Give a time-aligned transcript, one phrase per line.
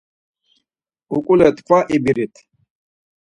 [1.15, 2.35] Uǩule tkva ibirit.